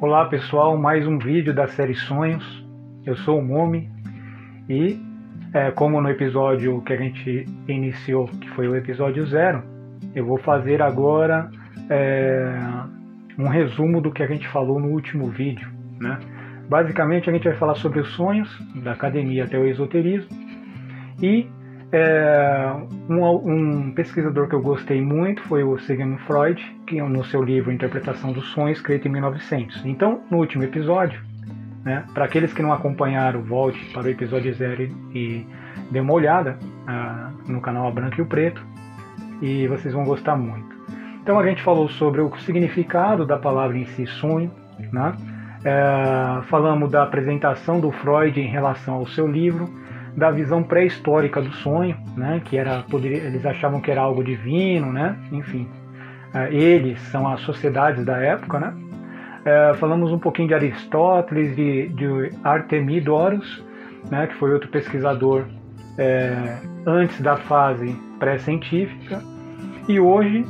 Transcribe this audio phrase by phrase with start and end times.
[0.00, 2.44] Olá pessoal, mais um vídeo da série Sonhos.
[3.06, 3.90] Eu sou o Momi
[4.68, 5.00] e,
[5.52, 9.62] é, como no episódio que a gente iniciou, que foi o episódio zero,
[10.14, 11.50] eu vou fazer agora
[11.90, 12.52] é,
[13.38, 15.68] um resumo do que a gente falou no último vídeo.
[16.00, 16.18] Né?
[16.68, 20.28] Basicamente, a gente vai falar sobre os sonhos, da academia até o esoterismo,
[21.22, 21.48] e
[21.92, 22.74] é,
[23.08, 27.70] um, um, pesquisador que eu gostei muito foi o Sigmund Freud, que no seu livro
[27.70, 29.84] Interpretação dos Sonhos, escrito em 1900.
[29.84, 31.20] Então, no último episódio,
[31.84, 34.82] né, para aqueles que não acompanharam, volte para o episódio zero
[35.14, 35.46] e
[35.90, 38.64] dê uma olhada ah, no canal A Branco e o Preto,
[39.40, 40.74] e vocês vão gostar muito.
[41.22, 44.50] Então, a gente falou sobre o significado da palavra em si, sonho,
[44.92, 45.14] né?
[45.64, 49.68] É, falamos da apresentação do Freud em relação ao seu livro,
[50.16, 55.16] da visão pré-histórica do sonho, né, que era eles achavam que era algo divino, né,
[55.32, 55.68] enfim,
[56.34, 58.74] uh, eles são as sociedades da época, né.
[59.40, 63.64] Uh, falamos um pouquinho de Aristóteles, de, de Artemidorus,
[64.10, 65.46] né, que foi outro pesquisador
[65.98, 69.22] é, antes da fase pré-científica,
[69.88, 70.44] e hoje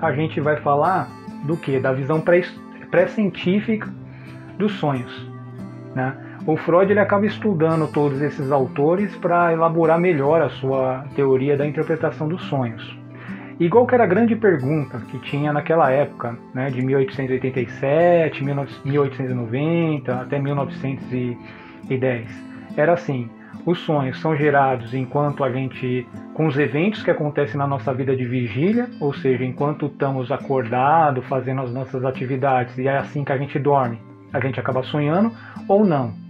[0.00, 1.08] a gente vai falar
[1.44, 1.78] do que?
[1.78, 2.20] Da visão
[2.90, 3.88] pré-científica
[4.58, 5.30] dos sonhos,
[5.94, 6.16] né?
[6.46, 11.66] o Freud ele acaba estudando todos esses autores para elaborar melhor a sua teoria da
[11.66, 12.96] interpretação dos sonhos.
[13.60, 20.38] Igual que era a grande pergunta que tinha naquela época, né, de 1887, 1890 até
[20.38, 22.28] 1910.
[22.76, 23.28] Era assim:
[23.66, 28.16] os sonhos são gerados enquanto a gente, com os eventos que acontecem na nossa vida
[28.16, 33.32] de vigília, ou seja, enquanto estamos acordados, fazendo as nossas atividades, e é assim que
[33.32, 34.00] a gente dorme,
[34.32, 35.32] a gente acaba sonhando,
[35.68, 36.28] ou não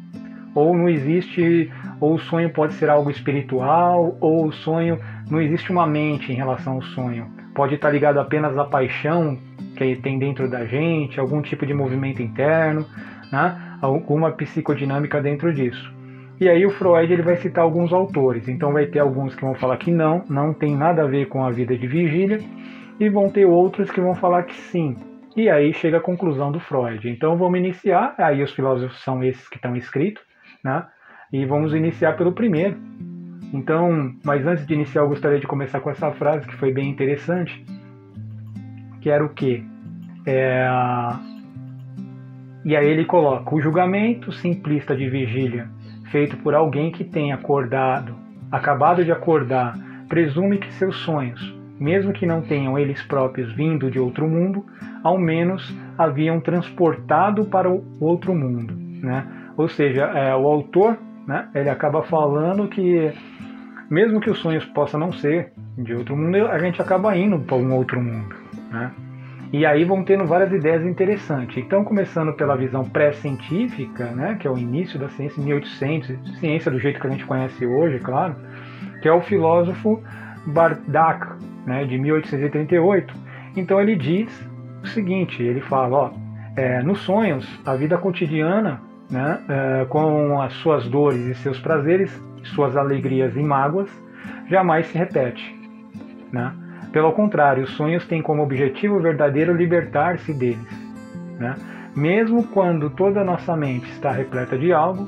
[0.58, 4.98] ou não existe, ou o sonho pode ser algo espiritual, ou o sonho
[5.30, 7.30] não existe uma mente em relação ao sonho.
[7.54, 9.38] Pode estar ligado apenas à paixão
[9.76, 12.84] que tem dentro da gente, algum tipo de movimento interno,
[13.32, 13.56] né?
[13.80, 15.92] alguma psicodinâmica dentro disso.
[16.40, 18.48] E aí o Freud ele vai citar alguns autores.
[18.48, 21.44] Então vai ter alguns que vão falar que não, não tem nada a ver com
[21.44, 22.38] a vida de vigília,
[23.00, 24.96] e vão ter outros que vão falar que sim.
[25.36, 27.08] E aí chega a conclusão do Freud.
[27.08, 28.14] Então vamos iniciar.
[28.18, 30.28] Aí os filósofos são esses que estão escritos
[30.62, 30.86] né?
[31.32, 32.76] E vamos iniciar pelo primeiro.
[33.52, 36.90] Então, mas antes de iniciar, eu gostaria de começar com essa frase que foi bem
[36.90, 37.64] interessante,
[39.00, 39.62] que era o quê?
[40.26, 40.68] É...
[42.64, 45.70] E aí ele coloca: o julgamento simplista de vigília,
[46.10, 48.14] feito por alguém que tem acordado,
[48.50, 49.76] acabado de acordar,
[50.08, 54.64] presume que seus sonhos, mesmo que não tenham eles próprios vindo de outro mundo,
[55.02, 59.26] ao menos haviam transportado para o outro mundo, né?
[59.56, 60.96] Ou seja, é, o autor
[61.26, 63.12] né, ele acaba falando que,
[63.90, 67.56] mesmo que os sonhos possam não ser de outro mundo, a gente acaba indo para
[67.56, 68.34] um outro mundo.
[68.70, 68.90] Né?
[69.52, 71.56] E aí vão tendo várias ideias interessantes.
[71.56, 76.78] Então, começando pela visão pré-científica, né, que é o início da ciência, 1800, ciência do
[76.78, 78.36] jeito que a gente conhece hoje, claro,
[79.00, 80.02] que é o filósofo
[80.46, 81.26] Bardak,
[81.66, 83.14] né, de 1838.
[83.56, 84.28] Então, ele diz
[84.82, 86.10] o seguinte: ele fala, ó,
[86.54, 92.12] é, nos sonhos, a vida cotidiana né, é, com as suas dores e seus prazeres,
[92.42, 93.90] suas alegrias e mágoas,
[94.48, 95.56] jamais se repete.
[96.30, 96.52] Né?
[96.98, 100.66] Pelo contrário, os sonhos têm como objetivo verdadeiro libertar-se deles.
[101.38, 101.54] Né?
[101.94, 105.06] Mesmo quando toda a nossa mente está repleta de algo,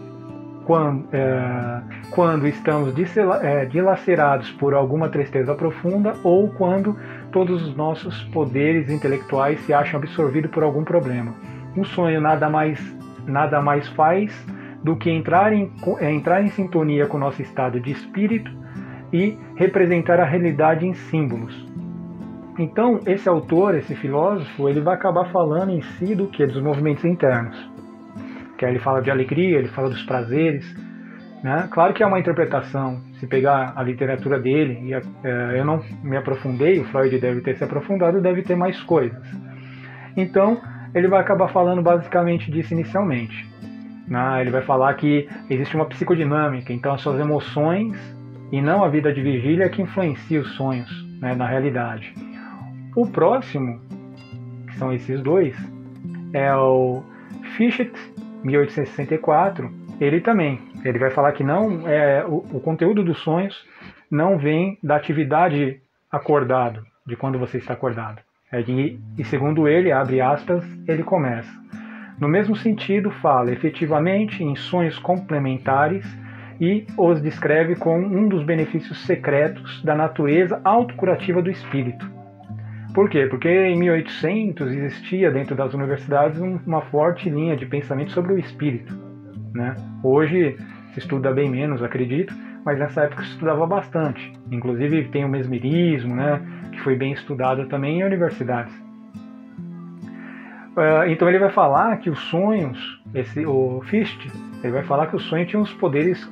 [0.64, 2.94] quando, é, quando estamos
[3.42, 6.96] é, dilacerados por alguma tristeza profunda ou quando
[7.32, 11.34] todos os nossos poderes intelectuais se acham absorvidos por algum problema.
[11.76, 12.78] Um sonho nada mais
[13.26, 14.32] nada mais faz
[14.84, 18.48] do que entrar em, é, entrar em sintonia com o nosso estado de espírito
[19.12, 21.68] e representar a realidade em símbolos.
[22.60, 26.44] Então, esse autor, esse filósofo, ele vai acabar falando em si do que?
[26.44, 27.56] Dos movimentos internos.
[28.58, 30.70] Que ele fala de alegria, ele fala dos prazeres.
[31.42, 31.66] Né?
[31.70, 33.00] Claro que é uma interpretação.
[33.18, 37.56] Se pegar a literatura dele, e é, eu não me aprofundei, o Freud deve ter
[37.56, 39.26] se aprofundado, deve ter mais coisas.
[40.14, 40.60] Então,
[40.94, 43.48] ele vai acabar falando basicamente disso inicialmente.
[44.06, 44.42] Né?
[44.42, 47.96] Ele vai falar que existe uma psicodinâmica, então as suas emoções
[48.52, 50.90] e não a vida de vigília que influencia os sonhos
[51.22, 52.12] né, na realidade.
[52.94, 53.80] O próximo,
[54.66, 55.56] que são esses dois,
[56.32, 57.02] é o
[57.56, 57.92] Fichte,
[58.42, 59.70] 1864.
[60.00, 63.64] Ele também, ele vai falar que não é o, o conteúdo dos sonhos
[64.10, 68.20] não vem da atividade acordado, de quando você está acordado.
[68.52, 71.50] É e segundo ele, abre aspas, ele começa.
[72.18, 76.04] No mesmo sentido, fala efetivamente em sonhos complementares
[76.60, 82.19] e os descreve como um dos benefícios secretos da natureza autocurativa do espírito.
[82.94, 83.26] Por quê?
[83.26, 88.92] Porque em 1800 existia dentro das universidades uma forte linha de pensamento sobre o espírito.
[89.54, 89.76] Né?
[90.02, 90.56] Hoje
[90.92, 92.34] se estuda bem menos, acredito,
[92.64, 94.32] mas nessa época se estudava bastante.
[94.50, 96.40] Inclusive tem o mesmerismo, né,
[96.72, 98.74] que foi bem estudado também em universidades.
[100.76, 104.30] Uh, então ele vai falar que os sonhos, esse, o Fichte,
[104.62, 106.28] ele vai falar que o sonho tinha os poderes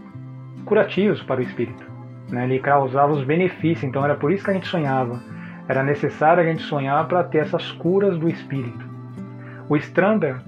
[0.65, 1.85] curativos para o espírito.
[2.31, 2.45] Né?
[2.45, 5.21] Ele causava os benefícios, então era por isso que a gente sonhava.
[5.69, 8.89] Era necessário a gente sonhar para ter essas curas do espírito.
[9.69, 10.41] O Strander,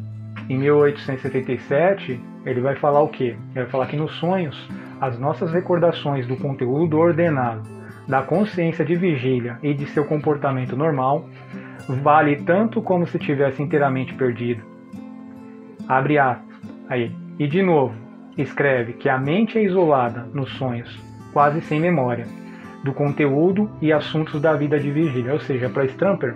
[0.49, 3.37] em 1877, ele vai falar o quê?
[3.55, 4.69] Ele vai falar que nos sonhos,
[5.00, 7.62] as nossas recordações do conteúdo ordenado,
[8.08, 11.28] da consciência de vigília e de seu comportamento normal,
[11.87, 14.62] vale tanto como se tivesse inteiramente perdido.
[15.87, 16.56] Abre aspas.
[16.88, 17.14] Aí.
[17.38, 17.94] E de novo,
[18.37, 20.99] escreve que a mente é isolada nos sonhos,
[21.32, 22.26] quase sem memória,
[22.84, 25.32] do conteúdo e assuntos da vida de vigília.
[25.32, 26.34] Ou seja, para Stramper,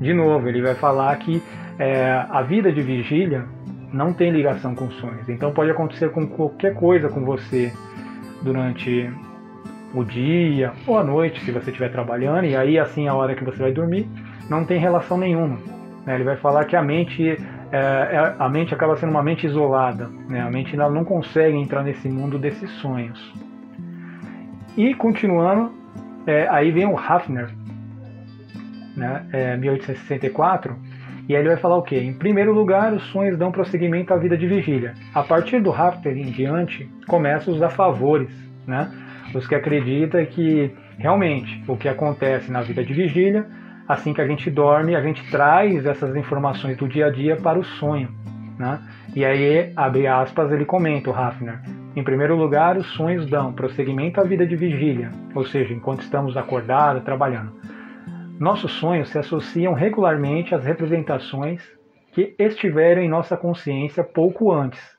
[0.00, 1.42] de novo, ele vai falar que
[1.78, 3.44] é, a vida de vigília
[3.92, 5.28] não tem ligação com sonhos.
[5.28, 7.72] Então pode acontecer com qualquer coisa com você
[8.42, 9.10] durante
[9.94, 13.44] o dia ou a noite, se você estiver trabalhando, e aí assim a hora que
[13.44, 14.06] você vai dormir,
[14.50, 15.58] não tem relação nenhuma.
[16.04, 16.14] Né?
[16.14, 17.36] Ele vai falar que a mente
[17.72, 20.40] é, é, a mente acaba sendo uma mente isolada, né?
[20.40, 23.32] a mente não consegue entrar nesse mundo desses sonhos.
[24.76, 25.72] E continuando,
[26.26, 27.48] é, aí vem o Hafner,
[28.96, 29.56] né?
[29.58, 30.96] 1864, é,
[31.28, 31.98] e aí ele vai falar o quê?
[31.98, 34.94] Em primeiro lugar, os sonhos dão prosseguimento à vida de vigília.
[35.14, 38.30] A partir do Hafner em diante, começam os afavores,
[38.66, 38.90] né?
[39.34, 43.46] Os que acreditam que realmente o que acontece na vida de vigília,
[43.88, 47.58] assim que a gente dorme, a gente traz essas informações do dia a dia para
[47.58, 48.08] o sonho,
[48.58, 48.78] né?
[49.14, 51.58] E aí, abre aspas, ele comenta, o Hafner.
[51.96, 56.36] Em primeiro lugar, os sonhos dão prosseguimento à vida de vigília, ou seja, enquanto estamos
[56.36, 57.54] acordados, trabalhando.
[58.38, 61.62] Nossos sonhos se associam regularmente às representações
[62.12, 64.94] que estiveram em nossa consciência pouco antes.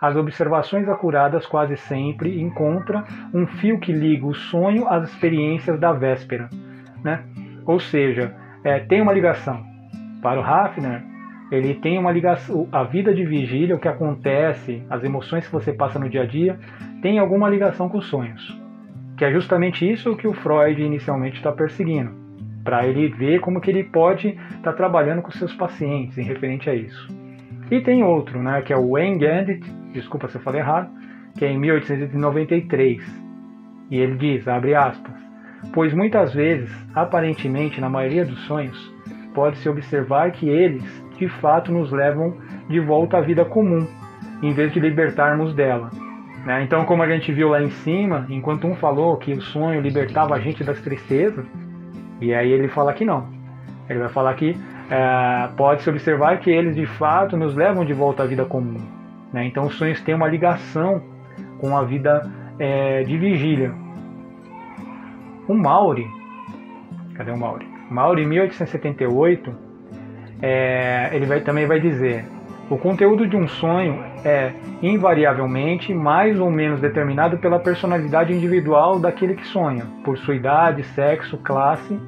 [0.00, 3.02] As observações acuradas quase sempre encontram
[3.34, 6.48] um fio que liga o sonho às experiências da véspera.
[7.02, 7.24] Né?
[7.66, 8.32] Ou seja,
[8.62, 9.60] é, tem uma ligação.
[10.22, 11.02] Para o Hafner,
[11.50, 12.68] ele tem uma ligação.
[12.70, 16.26] A vida de vigília, o que acontece, as emoções que você passa no dia a
[16.26, 16.58] dia,
[17.02, 18.60] tem alguma ligação com os sonhos.
[19.16, 22.28] Que é justamente isso que o Freud inicialmente está perseguindo
[22.68, 26.68] para ele ver como que ele pode estar tá trabalhando com seus pacientes em referente
[26.68, 27.08] a isso.
[27.70, 30.90] E tem outro, né, que é o Wayne Gandit, desculpa se eu falei errado,
[31.38, 33.02] que é em 1893.
[33.90, 35.14] E ele diz, abre aspas,
[35.72, 38.94] pois muitas vezes, aparentemente na maioria dos sonhos,
[39.34, 40.84] pode-se observar que eles,
[41.18, 42.36] de fato, nos levam
[42.68, 43.86] de volta à vida comum,
[44.42, 45.90] em vez de libertarmos dela.
[46.44, 46.62] Né?
[46.62, 50.34] Então, como a gente viu lá em cima, enquanto um falou que o sonho libertava
[50.34, 51.44] a gente das tristezas,
[52.20, 53.28] e aí ele fala que não.
[53.88, 54.56] Ele vai falar que
[54.90, 58.80] é, pode-se observar que eles de fato nos levam de volta à vida comum.
[59.32, 59.46] Né?
[59.46, 61.02] Então os sonhos têm uma ligação
[61.58, 63.72] com a vida é, de vigília.
[65.46, 66.06] O Mauri,
[67.14, 67.66] cadê o Mauri?
[67.90, 69.67] Mauri, em 1878,
[70.40, 72.24] é, ele vai, também vai dizer:
[72.70, 74.52] o conteúdo de um sonho é
[74.82, 81.38] invariavelmente mais ou menos determinado pela personalidade individual daquele que sonha, por sua idade, sexo,
[81.38, 81.98] classe,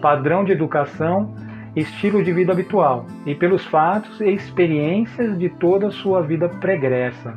[0.00, 1.34] padrão de educação,
[1.74, 7.34] estilo de vida habitual e pelos fatos e experiências de toda a sua vida pregressa.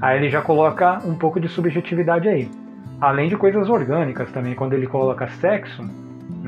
[0.00, 2.50] Aí ele já coloca um pouco de subjetividade aí,
[2.98, 5.82] além de coisas orgânicas também, quando ele coloca sexo.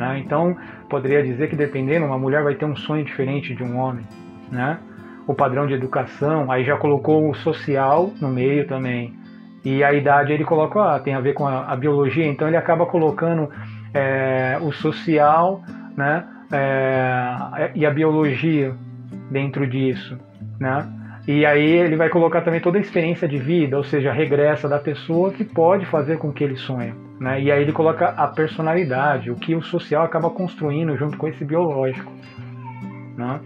[0.02, 0.18] Né?
[0.18, 0.56] Então,
[0.88, 4.04] poderia dizer que dependendo, uma mulher vai ter um sonho diferente de um homem.
[4.50, 4.78] Né?
[5.26, 9.14] o padrão de educação, aí já colocou o social no meio também.
[9.64, 12.56] E a idade ele coloca, ah, tem a ver com a, a biologia, então ele
[12.56, 13.48] acaba colocando
[13.94, 15.62] é, o social
[15.96, 18.74] né, é, e a biologia
[19.30, 20.18] dentro disso.
[20.58, 20.84] Né?
[21.26, 24.68] E aí ele vai colocar também toda a experiência de vida, ou seja, a regressa
[24.68, 26.92] da pessoa que pode fazer com que ele sonhe.
[27.20, 27.40] Né?
[27.42, 31.44] E aí ele coloca a personalidade, o que o social acaba construindo junto com esse
[31.44, 32.10] biológico.
[33.16, 33.40] Né?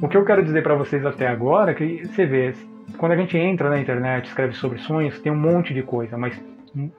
[0.00, 2.54] O que eu quero dizer para vocês até agora é que você vê,
[2.96, 6.42] quando a gente entra na internet, escreve sobre sonhos, tem um monte de coisa, mas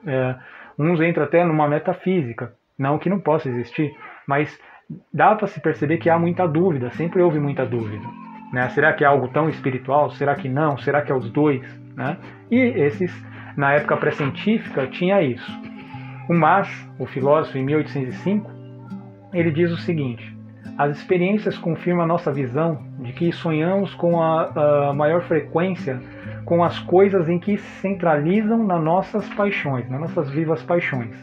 [0.06, 0.36] é,
[0.78, 3.92] uns entram até numa metafísica, não que não possa existir,
[4.24, 4.56] mas
[5.12, 8.06] dá para se perceber que há muita dúvida, sempre houve muita dúvida.
[8.52, 8.68] Né?
[8.70, 10.10] Será que é algo tão espiritual?
[10.10, 10.76] Será que não?
[10.78, 11.62] Será que é os dois?
[11.96, 12.16] Né?
[12.50, 13.12] E esses,
[13.56, 15.50] na época pré-científica, tinha isso.
[16.28, 18.50] O Mas, o filósofo, em 1805,
[19.32, 20.36] ele diz o seguinte:
[20.78, 26.00] as experiências confirmam a nossa visão de que sonhamos com a, a maior frequência
[26.44, 31.14] com as coisas em que se centralizam nas nossas paixões, nas nossas vivas paixões.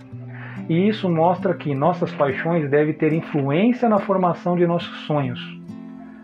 [0.68, 5.39] E isso mostra que nossas paixões devem ter influência na formação de nossos sonhos.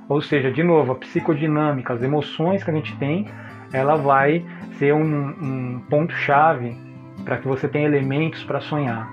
[0.10, 3.28] Ou seja, de novo, a psicodinâmica, as emoções que a gente tem,
[3.72, 4.44] ela vai
[4.80, 6.76] ser um, um ponto-chave
[7.24, 9.08] para que você tenha elementos para sonhar.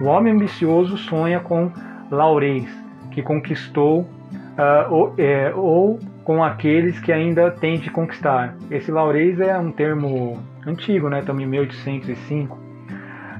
[0.00, 1.72] O homem ambicioso sonha com
[2.08, 2.70] laureis,
[3.10, 8.54] que conquistou, uh, ou, é, ou, com aqueles que ainda tem de conquistar.
[8.70, 11.18] Esse laureis é um termo antigo, né?
[11.18, 12.58] estamos em 1805.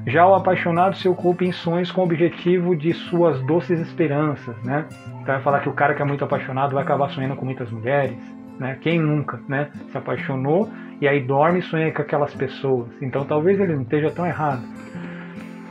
[0.07, 4.87] Já o apaixonado se ocupa em sonhos com o objetivo de suas doces esperanças, né?
[5.29, 7.71] Então vai falar que o cara que é muito apaixonado vai acabar sonhando com muitas
[7.71, 8.17] mulheres,
[8.59, 8.79] né?
[8.81, 9.69] Quem nunca, né?
[9.93, 10.71] Se apaixonou
[11.03, 12.89] e aí dorme e sonha com aquelas pessoas.
[13.03, 14.63] Então talvez ele não esteja tão errado.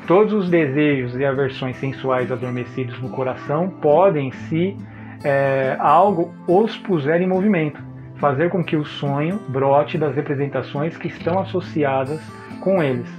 [0.05, 4.77] Todos os desejos e aversões sensuais adormecidos no coração podem, se
[5.23, 7.81] é, algo os puser em movimento,
[8.17, 12.21] fazer com que o sonho brote das representações que estão associadas
[12.59, 13.09] com eles,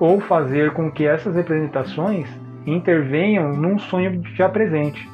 [0.00, 2.28] ou fazer com que essas representações
[2.66, 5.08] intervenham num sonho já presente.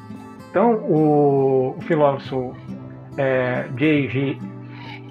[0.53, 2.55] Então, o, o filósofo
[3.17, 4.37] é, J.G.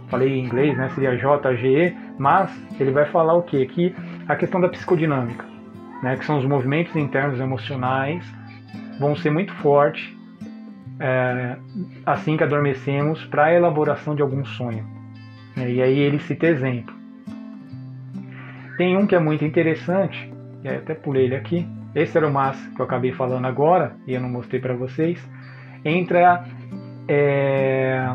[0.07, 3.67] falei em inglês, né, seria J.G.E., mas ele vai falar o quê?
[3.67, 3.93] Que
[4.29, 5.53] a questão da psicodinâmica
[6.03, 8.25] né, que são os movimentos internos emocionais,
[8.99, 10.13] vão ser muito fortes
[10.99, 11.57] é,
[12.05, 14.85] assim que adormecemos para a elaboração de algum sonho.
[15.57, 16.95] E aí ele cita exemplo.
[18.77, 20.33] Tem um que é muito interessante,
[20.65, 21.67] até pulei ele aqui.
[21.95, 25.23] Esse era o mas que eu acabei falando agora e eu não mostrei para vocês.
[25.85, 26.45] Entra
[27.09, 28.09] é,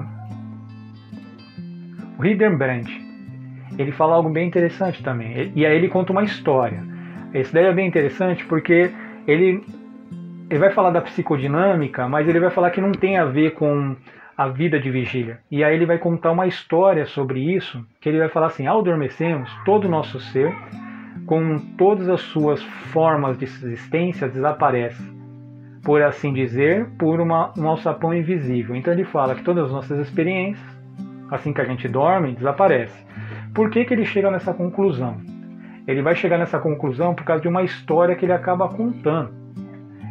[2.17, 2.88] o Hildenbrand.
[3.77, 5.51] Ele fala algo bem interessante também.
[5.55, 6.84] E aí ele conta uma história.
[7.34, 8.91] Esse daí é bem interessante porque
[9.27, 9.63] ele,
[10.50, 13.96] ele vai falar da psicodinâmica, mas ele vai falar que não tem a ver com
[14.36, 15.39] a vida de vigília.
[15.51, 18.79] E aí ele vai contar uma história sobre isso, que ele vai falar assim: ao
[18.79, 20.55] adormecemos, todo o nosso ser,
[21.27, 25.15] com todas as suas formas de existência, desaparece.
[25.84, 28.75] Por assim dizer, por uma, um alçapão invisível.
[28.75, 30.65] Então ele fala que todas as nossas experiências,
[31.29, 33.05] assim que a gente dorme, desaparecem.
[33.53, 35.17] Por que, que ele chega nessa conclusão?
[35.88, 39.31] ele vai chegar nessa conclusão por causa de uma história que ele acaba contando.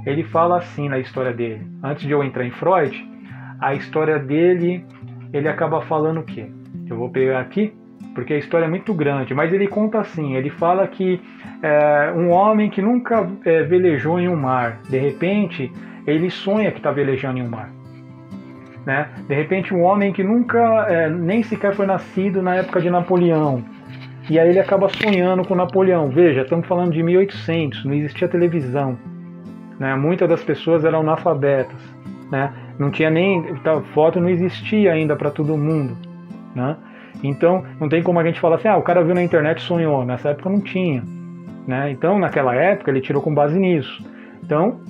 [0.07, 1.67] Ele fala assim na história dele.
[1.83, 2.97] Antes de eu entrar em Freud,
[3.61, 4.87] a história dele,
[5.33, 6.51] ele acaba falando o quê?
[6.89, 7.75] Eu vou pegar aqui,
[8.17, 11.21] porque a história é muito grande, mas ele conta assim: ele fala que
[11.63, 15.71] é, um homem que nunca é, velejou em um mar, de repente,
[16.07, 17.71] ele sonha que está velejando em um mar.
[18.87, 19.11] Né?
[19.29, 20.59] De repente, um homem que nunca,
[20.89, 23.63] é, nem sequer foi nascido na época de Napoleão,
[24.31, 26.09] e aí ele acaba sonhando com Napoleão.
[26.09, 28.99] Veja, estamos falando de 1800, não existia televisão.
[29.79, 29.95] Né?
[29.95, 31.77] Muitas das pessoas eram analfabetas.
[32.33, 32.51] Né?
[32.79, 33.57] Não tinha nem.
[33.57, 35.97] Tá, foto não existia ainda para todo mundo.
[36.55, 36.77] Né?
[37.23, 39.63] Então, não tem como a gente falar assim, ah, o cara viu na internet e
[39.63, 40.05] sonhou.
[40.05, 41.03] Nessa época não tinha.
[41.67, 41.91] Né?
[41.91, 44.05] Então, naquela época, ele tirou com base nisso.
[44.43, 44.81] Então,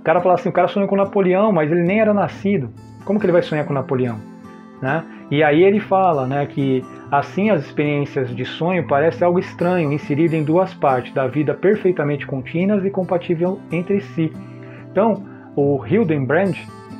[0.00, 2.70] o cara fala assim, o cara sonhou com Napoleão, mas ele nem era nascido.
[3.04, 4.18] Como que ele vai sonhar com Napoleão?
[4.80, 5.04] Né?
[5.30, 10.34] E aí ele fala né, que assim as experiências de sonho parecem algo estranho, inserido
[10.34, 14.32] em duas partes da vida perfeitamente contínuas e compatíveis entre si.
[14.90, 15.22] Então,
[15.54, 16.56] o Hildenbrand,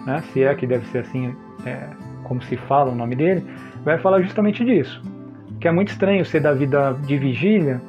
[0.07, 1.89] né, se é que deve ser assim é,
[2.25, 3.45] como se fala o nome dele,
[3.85, 5.03] vai falar justamente disso.
[5.61, 7.81] Que é muito estranho ser da vida de vigília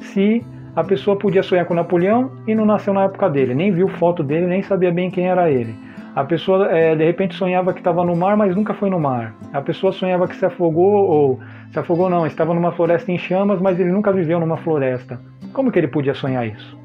[0.00, 3.88] se a pessoa podia sonhar com Napoleão e não nasceu na época dele, nem viu
[3.88, 5.74] foto dele, nem sabia bem quem era ele.
[6.14, 9.34] A pessoa é, de repente sonhava que estava no mar, mas nunca foi no mar.
[9.52, 13.60] A pessoa sonhava que se afogou, ou se afogou não, estava numa floresta em chamas,
[13.60, 15.18] mas ele nunca viveu numa floresta.
[15.52, 16.78] Como que ele podia sonhar isso?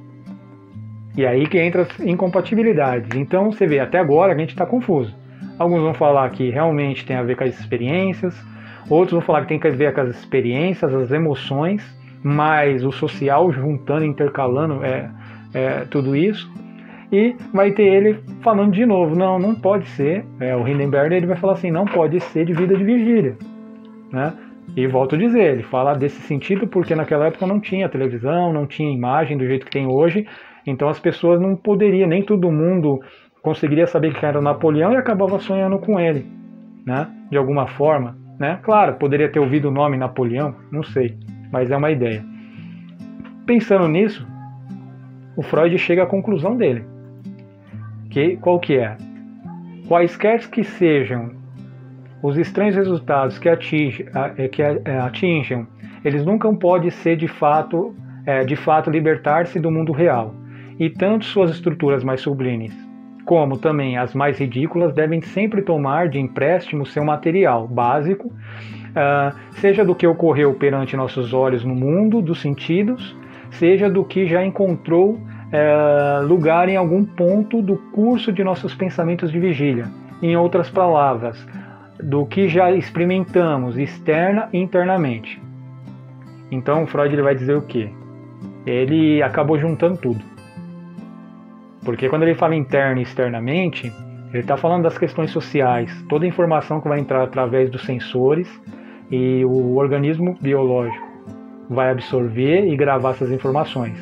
[1.16, 3.18] E aí que entra as incompatibilidades.
[3.18, 5.14] Então você vê, até agora a gente está confuso.
[5.58, 8.36] Alguns vão falar que realmente tem a ver com as experiências,
[8.90, 11.84] outros vão falar que tem a ver com as experiências, as emoções,
[12.24, 15.10] mas o social juntando, intercalando é,
[15.54, 16.50] é tudo isso
[17.12, 21.26] e vai ter ele falando de novo, não, não pode ser, é, o Hindenburg ele
[21.26, 23.38] vai falar assim, não pode ser de vida de vigília,
[24.12, 24.34] né?
[24.76, 28.68] E volto a dizer, ele fala desse sentido porque naquela época não tinha televisão, não
[28.68, 30.28] tinha imagem do jeito que tem hoje,
[30.66, 33.00] então as pessoas não poderiam, nem todo mundo
[33.42, 36.26] conseguiria saber que era Napoleão e acabava sonhando com ele,
[36.86, 37.08] né?
[37.30, 38.60] De alguma forma, né?
[38.64, 41.18] Claro, poderia ter ouvido o nome Napoleão, não sei,
[41.52, 42.24] mas é uma ideia.
[43.46, 44.28] Pensando nisso,
[45.36, 46.84] o Freud chega à conclusão dele
[48.10, 48.98] que, qual que é?
[49.88, 51.32] Quaisquer que sejam
[52.22, 54.06] os estranhos resultados que, atinge,
[54.38, 55.68] é, que é, atinjam,
[56.04, 60.34] eles nunca podem ser de fato, é, de fato libertar-se do mundo real.
[60.80, 62.74] E tanto suas estruturas mais sublimes,
[63.28, 69.84] como também as mais ridículas, devem sempre tomar de empréstimo seu material básico uh, seja
[69.84, 73.14] do que ocorreu perante nossos olhos no mundo dos sentidos,
[73.52, 79.30] seja do que já encontrou uh, lugar em algum ponto do curso de nossos pensamentos
[79.30, 79.90] de vigília.
[80.22, 81.46] Em outras palavras,
[82.02, 85.42] do que já experimentamos externa e internamente.
[86.50, 87.90] Então Freud ele vai dizer o quê?
[88.66, 90.37] Ele acabou juntando tudo.
[91.88, 93.94] Porque quando ele fala interno e externamente,
[94.34, 98.46] ele está falando das questões sociais, toda a informação que vai entrar através dos sensores
[99.10, 101.08] e o organismo biológico
[101.70, 103.98] vai absorver e gravar essas informações.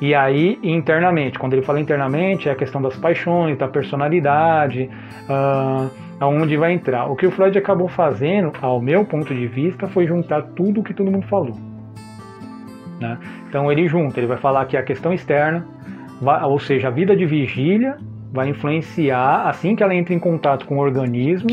[0.00, 4.90] E aí, internamente, quando ele fala internamente, é a questão das paixões, da personalidade,
[5.30, 7.06] uh, aonde vai entrar.
[7.08, 10.82] O que o Freud acabou fazendo, ao meu ponto de vista, foi juntar tudo o
[10.82, 11.54] que todo mundo falou.
[13.00, 13.16] Né?
[13.48, 15.64] Então ele junta, ele vai falar que a questão externa,
[16.46, 17.96] ou seja, a vida de vigília
[18.32, 21.50] vai influenciar assim que ela entra em contato com o organismo,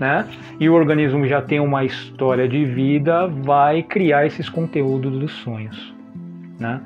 [0.00, 0.26] né?
[0.58, 5.94] E o organismo já tem uma história de vida, vai criar esses conteúdos dos sonhos,
[6.58, 6.80] né?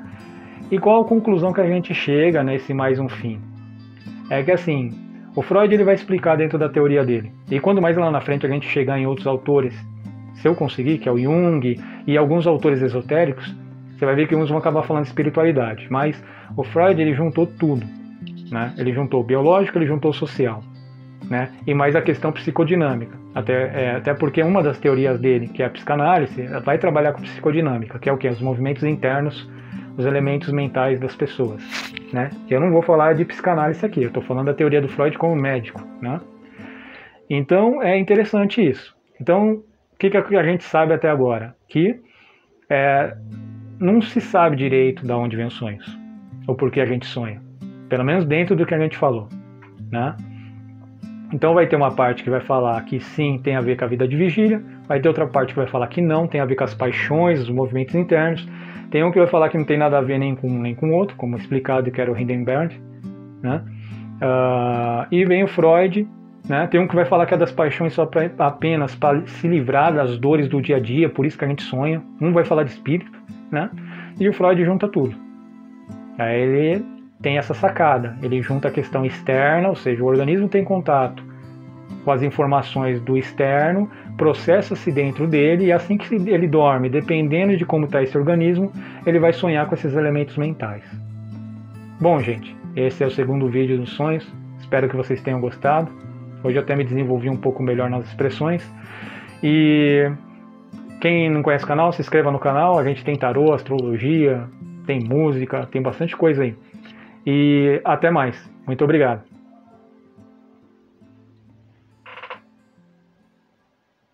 [0.69, 3.39] E qual a conclusão que a gente chega nesse mais um fim?
[4.29, 4.91] É que assim,
[5.35, 7.31] o Freud ele vai explicar dentro da teoria dele.
[7.49, 9.73] E quando mais lá na frente a gente chegar em outros autores,
[10.35, 13.55] se eu conseguir, que é o Jung e alguns autores esotéricos,
[14.01, 15.85] você vai ver que uns vão acabar falando de espiritualidade.
[15.87, 16.23] Mas
[16.57, 17.85] o Freud ele juntou tudo.
[18.51, 18.73] Né?
[18.75, 20.63] Ele juntou o biológico, ele juntou o social.
[21.29, 21.51] Né?
[21.67, 23.15] E mais a questão psicodinâmica.
[23.35, 27.21] Até, é, até porque uma das teorias dele, que é a psicanálise, vai trabalhar com
[27.21, 28.27] psicodinâmica, que é o que?
[28.27, 29.47] Os movimentos internos,
[29.95, 31.61] os elementos mentais das pessoas.
[32.11, 32.31] Né?
[32.49, 35.35] Eu não vou falar de psicanálise aqui, eu estou falando da teoria do Freud como
[35.35, 35.79] médico.
[36.01, 36.19] Né?
[37.29, 38.95] Então é interessante isso.
[39.21, 39.61] Então,
[39.93, 41.55] o que, que a gente sabe até agora?
[41.69, 42.01] Que
[42.67, 43.15] é,
[43.81, 45.99] não se sabe direito de onde vem os sonhos,
[46.47, 47.41] ou por que a gente sonha.
[47.89, 49.27] Pelo menos dentro do que a gente falou,
[49.91, 50.15] né?
[51.33, 53.87] Então vai ter uma parte que vai falar que sim, tem a ver com a
[53.87, 56.55] vida de vigília, vai ter outra parte que vai falar que não, tem a ver
[56.55, 58.47] com as paixões, os movimentos internos,
[58.91, 60.89] tem um que vai falar que não tem nada a ver nem com nem com
[60.89, 62.79] o outro, como explicado que era o Hindenburg,
[63.41, 63.63] né?
[64.21, 66.07] Uh, e vem o Freud,
[66.47, 66.67] né?
[66.67, 69.93] Tem um que vai falar que é das paixões só pra, apenas para se livrar
[69.93, 72.03] das dores do dia a dia, por isso que a gente sonha.
[72.19, 73.09] Um vai falar de espírito,
[73.51, 73.69] né?
[74.19, 75.15] E o Freud junta tudo.
[76.17, 76.85] Aí ele
[77.21, 78.17] tem essa sacada.
[78.21, 81.23] Ele junta a questão externa, ou seja, o organismo tem contato
[82.03, 87.65] com as informações do externo, processa-se dentro dele e assim que ele dorme, dependendo de
[87.65, 88.71] como está esse organismo,
[89.05, 90.83] ele vai sonhar com esses elementos mentais.
[91.99, 94.27] Bom, gente, esse é o segundo vídeo dos sonhos.
[94.59, 95.91] Espero que vocês tenham gostado.
[96.43, 98.67] Hoje eu até me desenvolvi um pouco melhor nas expressões.
[99.43, 100.09] E
[101.01, 102.77] quem não conhece o canal, se inscreva no canal.
[102.77, 104.47] A gente tem tarô, astrologia,
[104.85, 106.55] tem música, tem bastante coisa aí.
[107.25, 108.49] E até mais.
[108.65, 109.30] Muito obrigado.